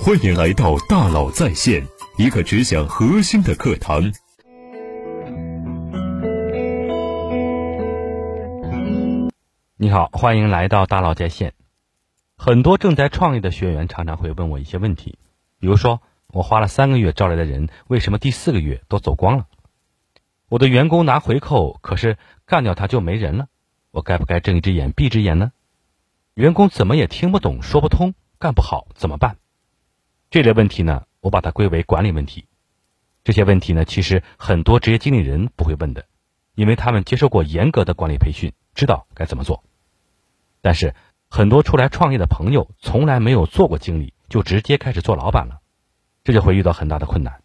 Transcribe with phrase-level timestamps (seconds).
[0.00, 1.86] 欢迎来到大佬在线，
[2.16, 4.02] 一个只讲核心的课堂。
[9.76, 11.52] 你好，欢迎来到大佬在线。
[12.36, 15.18] 很多正在创业的学员常常会问我一些问题，
[15.60, 19.46] 比如说，我花了三个月招来的人，为什么第四个月都走光了？
[20.48, 23.46] 我的员工拿回扣，可是干掉他就没人了，
[23.92, 25.52] 我该不该睁一只眼闭一只眼呢？
[26.34, 29.36] 员工怎么也听不懂，说不通，干不好怎么办？
[30.32, 32.46] 这类问题呢，我把它归为管理问题。
[33.22, 36.06] 这些问题呢，其实很多职业经理人不会问的，
[36.54, 39.62] 因为他们接受过严格的管理培训，知道该怎么做。
[40.62, 40.94] 但是
[41.28, 45.60] 很多出来创业的朋友，从来没有做过经理，就直接开始做老板了，
[46.24, 47.42] 这就会遇到很大的困难。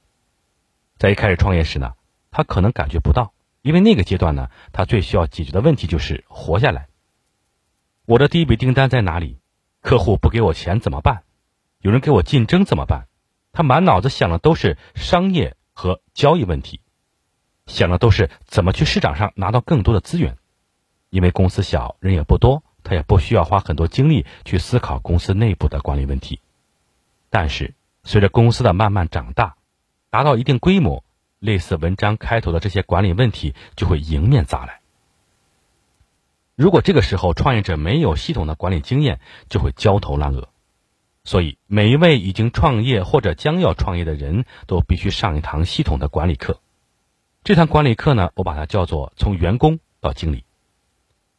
[0.98, 1.94] 在一开始创业时呢。
[2.30, 3.34] 他可能感觉不到，
[3.64, 6.88] 因为那个阶段呢，他最需要解决的问题就是活下来。
[8.06, 9.40] 我的第一笔订单在哪里？
[9.82, 11.24] 客户不给我钱怎么办？
[11.88, 13.08] 有人给我竞争怎么办？
[13.54, 16.82] 他满脑子想的都是商业和交易问题，
[17.66, 20.36] 想的都是怎么去市场上拿到更多的资源。
[21.10, 26.42] 因为公司小，人也不多，他也不需要花很多精力去思考公司内部的管理问题。
[27.30, 29.56] 但是随着公司的慢慢长大，
[30.10, 31.06] 达到一定规模。
[31.40, 34.82] 类似文章开头的这些管理问题就会迎面砸来。
[36.56, 40.50] 如果这个时候创业者没有系统的管理经验，就会焦头烂额。
[41.28, 46.62] 所以，每一位已经创业或者将要创业的人都必须上一堂系统的管理课。
[47.44, 50.46] 这堂管理课呢，我把它叫做从员工到经理。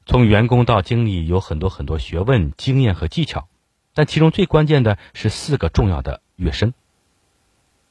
[0.04, 3.48] 从员工到经理有很多很多学问、经验和技巧，
[3.94, 6.74] 但其中最关键的是四个重要的跃升。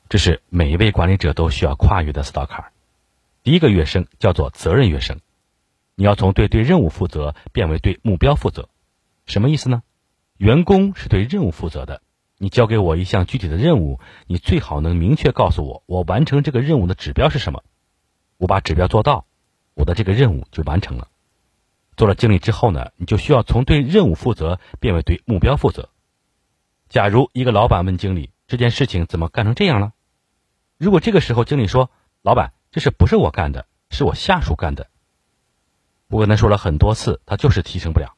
[0.08, 2.72] 这是每一位管理者都需要跨越的四道坎儿。
[3.42, 5.20] 第一个跃升叫做责任跃升，
[5.95, 8.70] 你要从对对任务负责变为对目标负责。
[9.26, 9.82] 什么意思呢？
[10.38, 12.02] 员工是对任务负责的，
[12.38, 17.64] 你交给我一项具体的任务，你最好能明确告诉我，我完成这个任务的指标是什么。
[18.38, 19.26] 我把指标做到，
[19.74, 21.08] 我的这个任务就完成了。
[21.95, 25.89] 做了经理之后呢，你就需要从对任务负责变为对目标负责。
[26.90, 29.94] 假如一个老板问经理这件事情怎么干成这样了？
[30.78, 31.90] 如果这个时候经理说
[32.22, 34.88] ：“老板，这事不是我干的，是我下属干的。”
[36.08, 38.14] 我跟他说了很多次，他就是提升不了。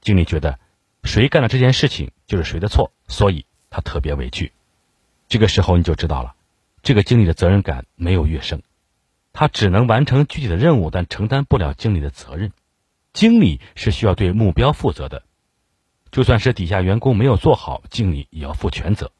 [0.00, 0.58] 经理觉得
[1.04, 4.52] 谁干了这件事情就是谁的错，所以他特别委屈。
[5.28, 6.34] 这个时候你就知道了，
[6.82, 8.62] 这个经理的责任感没有跃升，
[9.32, 12.52] 他只能完成具体的任务，但承担不了经理的责任。
[13.12, 15.24] 经理是需要对目标负责的，
[16.10, 19.10] 就算是底下员工没有做好，经理也要负全责。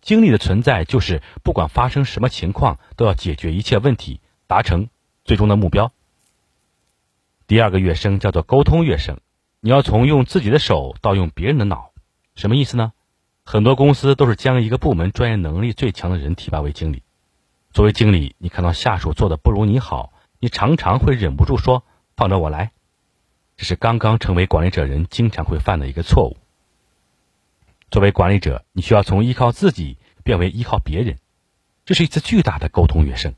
[0.00, 4.88] 经理的存在就是不管发生什么情况，都要解决一切问题，达成
[5.24, 5.92] 最终的目标。
[7.46, 9.20] 第二个跃升叫做沟通跃升，
[9.60, 11.90] 你要从用自己的手到用别人的脑，
[12.36, 12.92] 什么意思呢？
[13.44, 17.02] 很多公司都是将一个部门专业能力最强的人提拔为经理。
[17.72, 21.82] 作为经理，你看到下属做的不如你好，你常常会忍不住说
[22.14, 22.70] ：“放着我来。”
[23.56, 26.36] 这是刚刚成为管理者人经常会犯的一个错误。
[27.90, 31.18] 作为管理者，你需要从依靠自己变为依靠别人，
[31.84, 33.34] 这是一次巨大的沟通跃升。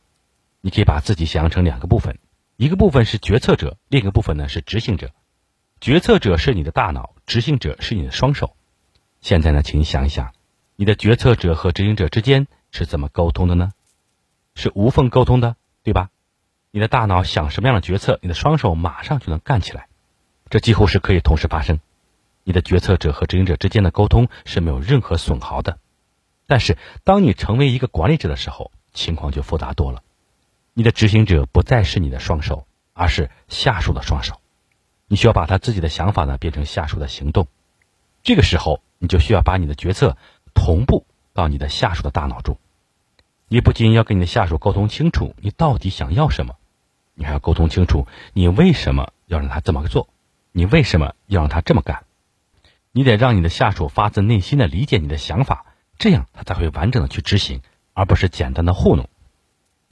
[0.61, 2.19] 你可以把自己想象成两个部分，
[2.57, 5.13] 一个部分是决策者，另一个部分呢是执行者。
[5.81, 8.55] 决策者是你的大脑，执行者是你的双手。
[9.23, 10.35] 现在呢，请你想一想，
[10.77, 13.73] 你的决策者和执行者之间是怎么沟通的呢？
[14.55, 16.11] 是无缝沟通的，对吧？
[16.71, 19.89] 你的大脑想什么样的决策，你的双手马上就能干起来，
[20.51, 21.81] 这几乎是可以同时发生。
[22.45, 25.79] 你的决策者和执行者之间的沟通是没有任何损耗的，
[26.47, 30.03] 但是当你成为一个管理者的时候，情况就复杂多了。
[30.75, 34.40] 你的执行者不再是你的双手，而是下属的双手。
[35.13, 37.49] 你需要把他自己的想法呢变成下属的行动。
[38.23, 40.17] 这个时候，你就需要把你的决策
[40.55, 42.59] 同步到你的下属的大脑中。
[43.49, 46.55] 你不仅要跟你的下属沟通清楚你到底想要什么，
[47.15, 50.09] 你还要沟通清楚你为什么要让他这么做，
[50.53, 52.05] 你为什么要让他这么干。
[52.93, 55.67] 你得让你的下属发自内心的理解你的想法，
[55.99, 57.63] 这样他才会完整的去执行，
[57.95, 59.09] 而不是简单的糊弄。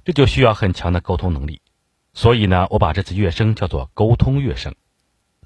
[0.05, 1.61] 这就需要很强的沟通能力。
[2.15, 4.77] 所以呢，我把这次跃升叫做沟通跃升。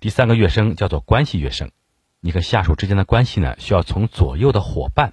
[0.03, 1.71] 第三个跃升叫做关系跃升。
[2.19, 5.13] 你和下属之间的关系呢，需要从左右的伙伴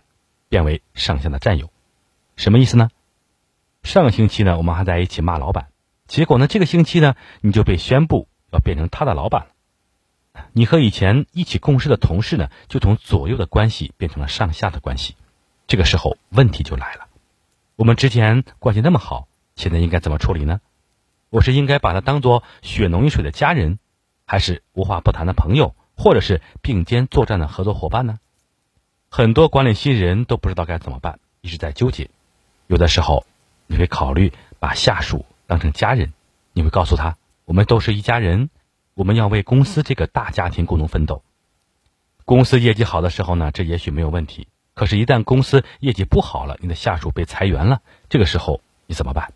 [0.49, 1.71] 变为上下的战友。
[2.35, 2.89] 什么意思呢？
[3.83, 5.67] 上个星期呢，我们还在一起骂老板，
[6.07, 10.41] 结果呢，这个星期呢，你就被宣布要变成他的老板了。
[10.53, 15.15] 你和以前一起共事的同事呢，就从左右的关系变成了上下的关系，
[15.67, 17.05] 这个时候问题就来了。
[17.75, 20.61] 我们之前关系那么好，现在应该怎么处理呢？
[21.29, 23.77] 我是应该把他当做血浓于水的家人，
[24.29, 28.19] 还是无话不谈的朋友，或者是并肩作战的合作伙伴呢？
[29.09, 32.11] 很多管理新人都不知道该怎么办，一直在纠结。
[32.67, 33.25] 有的时候，
[33.65, 36.13] 你会考虑把下属当成家人，
[36.53, 38.51] 你会告诉他：“我们都是一家人，
[38.93, 41.23] 我们要为公司这个大家庭共同奋斗。”
[42.23, 44.47] 公司业绩好的时候呢，这也许没有问题。
[44.75, 49.33] 可是，一旦公司业绩不好了，你的下属被裁员了，这个时候你怎么办？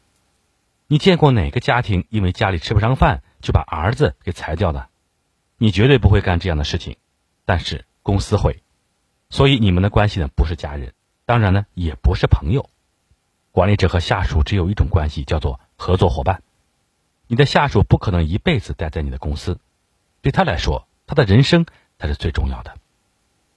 [0.86, 4.88] 你见过哪个家庭因为家里吃不上饭就把儿子给裁掉的？
[5.57, 6.95] 你绝对不会干这样的事情，
[7.45, 8.63] 但是公司会。
[9.30, 10.94] 所以你们的关系呢，不是家人，
[11.25, 12.69] 当然呢，也不是朋友。
[13.51, 16.42] 管理者和下属只有一种关系，叫做合作伙伴。
[17.28, 19.60] 你的下属不可能一辈子待在你的公司，
[20.22, 21.66] 对他来说，他的人生
[22.00, 22.75] 才是最重要的。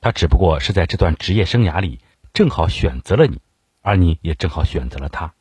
[0.00, 2.00] 他只不过是在这段职业生涯里
[2.32, 3.40] 正好选择了你，
[3.82, 5.32] 而你也正好选择了他。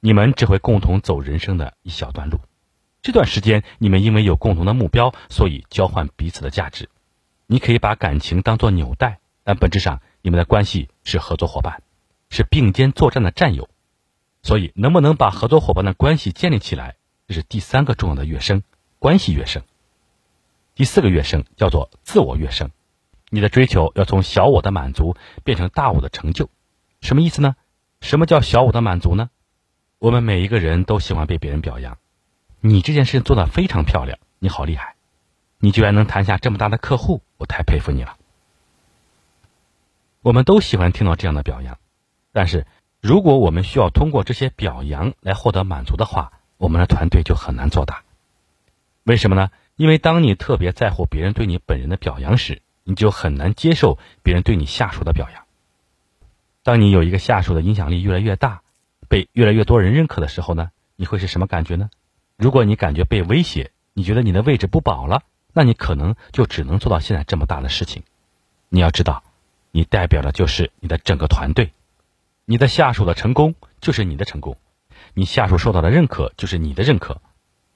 [0.00, 2.40] 你们只会共同走人生的一小段路。
[3.08, 6.90] 这段时间，你们因为有共同的目标，所以交换彼此的价值。
[7.46, 9.18] 你可以把感情当作纽带。
[9.44, 11.82] 但本质上，你们的关系是合作伙伴，
[12.28, 13.70] 是并肩作战的战友。
[14.42, 16.96] 所以，能不能把合作伙伴的关系建立起来，
[17.26, 18.62] 这是第三个重要的跃升——
[19.00, 19.62] 关系跃升。
[20.74, 22.70] 第四个跃升叫做自我跃升。
[23.30, 26.50] 你的追求要从小我的满足变成大我的成就。
[27.00, 27.56] 什么意思呢？
[28.02, 29.30] 什么叫小我的满足呢？
[29.98, 31.96] 我们每一个人都喜欢被别人表扬。
[32.60, 34.96] 你这件事做得非常漂亮，你好厉害，
[35.58, 38.16] 你居然能谈下这么大的客户，我太佩服你了。
[40.22, 41.78] 我们都喜欢听到这样的表扬，
[42.32, 42.66] 但是
[43.00, 48.02] 如果我们需要通过这些表扬来获得满足的话，我们的团队就很难做大。
[49.04, 49.50] 为什么呢？
[49.76, 55.44] 因为当你特别在乎别人对你本人的表扬时，你就很难接受别人对你下属的表扬。
[56.64, 58.62] 当你有一个下属的影响力越来越大，
[59.08, 61.88] 被越来越多人认可的时候呢，你会是什么感觉呢？
[62.38, 68.04] 如果你感觉被威胁，你觉得你的位置不保了，那你可能就只能做到现在这么大的事情。
[68.70, 69.22] 你要知道。
[69.70, 71.72] 你代表的就是你的整个团队，
[72.46, 74.56] 你的下属的成功就是你的成功，
[75.12, 77.20] 你下属受到的认可就是你的认可。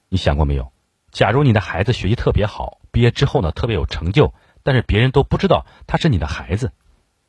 [0.09, 0.71] 你想过没有？
[1.11, 4.33] 假如你的孩子学习特别好，毕业之后呢特别有成就，
[4.63, 6.71] 但是别人都不知道他是你的孩子，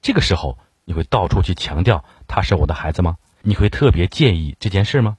[0.01, 3.19] 这个时候你会到处去强调他是我的孩子吗？
[3.43, 5.19] 你会特别介意这件事吗？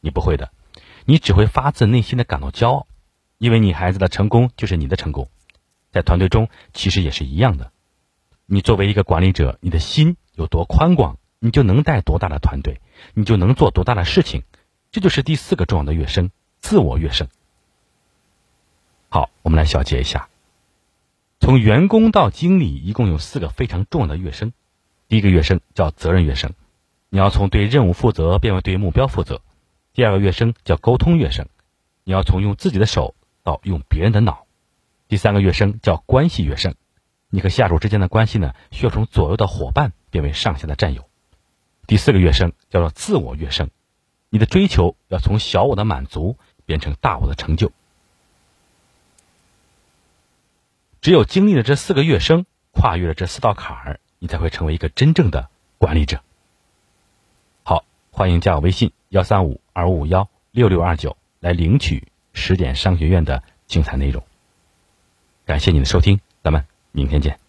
[0.00, 0.50] 你不会的，
[1.04, 2.86] 你只会发自内心的感到骄傲，
[3.38, 5.28] 因为你孩子的成功就是你的成功。
[5.90, 7.70] 在团队中其实也是一样的。
[8.46, 12.80] 你作为一个管理者，你的心有多宽广，你就能带多大的团队，
[13.14, 14.42] 你就能做多大的事情。
[14.90, 17.28] 这就是第四个重要的跃升——自我跃升。
[19.08, 20.28] 好，我们来小结一下：
[21.40, 24.52] 从员工到经理，一共有四个非常重要的跃升。
[25.08, 26.52] 第一个跃升叫责任跃升，
[27.10, 29.42] 你要从对任务负责变为对目标负责；
[29.94, 31.48] 第二个跃升叫沟通跃升，
[32.04, 34.46] 你要从用自己的手到用别人的脑；
[35.08, 36.74] 第三个跃升叫关系跃升。
[37.28, 41.08] 你和下属之间的关系呢，需要从左右的伙伴变为上下的战友。
[41.86, 43.70] 第四个跃升叫做自我跃升，
[44.28, 46.36] 你的追求要从小我的满足
[46.66, 47.72] 变成大我的成就。
[51.00, 55.48] 只有经历了这四个跃升，跨越了这四道坎儿，你才会成为一个真正的
[55.78, 56.22] 管理者。
[57.64, 64.22] 好，欢迎加我微信幺三五二五五幺六六二九来领取十点商学院的精彩内容。
[65.44, 66.64] 感谢你的收听，咱们。
[66.94, 67.41] 明天见。